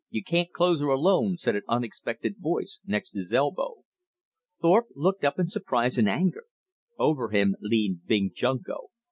[0.09, 3.83] You can't close her alone," said an unexpected voice next his elbow.
[4.59, 6.45] Thorpe looked up in surprise and anger.
[6.97, 8.89] Over him leaned Big Junko.